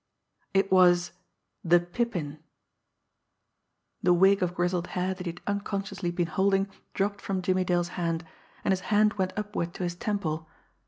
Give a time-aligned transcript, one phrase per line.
[0.55, 1.11] It was
[1.63, 2.39] the Pippin.
[4.01, 7.89] The wig of grizzled hair that he had unconsciously been holding dropped from Jimmie Dale's
[7.89, 8.25] hand,
[8.65, 10.49] and his hand went upward to his temple.